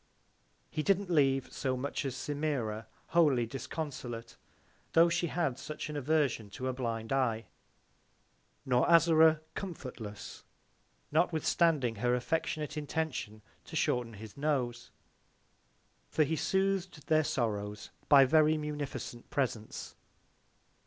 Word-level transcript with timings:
He 0.71 0.81
didn't 0.81 1.11
leave 1.11 1.53
so 1.53 1.77
much 1.77 2.05
as 2.05 2.15
Semira 2.15 2.87
wholly 3.09 3.45
disconsolate, 3.45 4.35
tho' 4.93 5.09
she 5.09 5.27
had 5.27 5.59
such 5.59 5.91
an 5.91 5.95
Aversion 5.95 6.49
to 6.57 6.67
a 6.67 6.73
blind 6.73 7.13
Eye; 7.13 7.45
nor 8.65 8.89
Azora 8.89 9.41
comfortless, 9.53 10.43
notwithstanding 11.11 11.97
her 11.97 12.15
affectionate 12.15 12.77
Intention 12.77 13.43
to 13.65 13.75
shorten 13.75 14.13
his 14.13 14.35
Nose; 14.35 14.89
for 16.09 16.23
he 16.23 16.35
sooth'd 16.35 17.05
their 17.05 17.23
Sorrows 17.23 17.91
by 18.09 18.25
very 18.25 18.57
munificent 18.57 19.29
Presents. 19.29 19.93